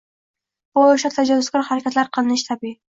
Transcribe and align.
Bu 0.79 0.85
yoshda 0.87 1.13
tajovuzkor 1.19 1.69
harakatlar 1.71 2.13
qilinishi 2.19 2.53
tabiiy 2.53 2.79